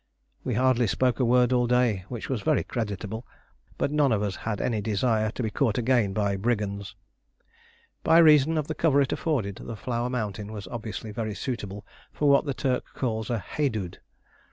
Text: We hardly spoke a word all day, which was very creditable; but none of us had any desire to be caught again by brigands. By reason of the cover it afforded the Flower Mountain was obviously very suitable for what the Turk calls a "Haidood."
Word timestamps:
We 0.43 0.55
hardly 0.55 0.87
spoke 0.87 1.19
a 1.19 1.25
word 1.25 1.53
all 1.53 1.67
day, 1.67 2.05
which 2.09 2.27
was 2.27 2.41
very 2.41 2.63
creditable; 2.63 3.23
but 3.77 3.91
none 3.91 4.11
of 4.11 4.23
us 4.23 4.35
had 4.37 4.59
any 4.59 4.81
desire 4.81 5.29
to 5.29 5.43
be 5.43 5.51
caught 5.51 5.77
again 5.77 6.11
by 6.11 6.37
brigands. 6.37 6.95
By 8.03 8.17
reason 8.17 8.57
of 8.57 8.65
the 8.65 8.73
cover 8.73 8.99
it 9.01 9.11
afforded 9.13 9.57
the 9.57 9.75
Flower 9.75 10.09
Mountain 10.09 10.51
was 10.51 10.67
obviously 10.69 11.11
very 11.11 11.35
suitable 11.35 11.85
for 12.11 12.27
what 12.27 12.45
the 12.45 12.55
Turk 12.55 12.83
calls 12.95 13.29
a 13.29 13.37
"Haidood." 13.37 13.99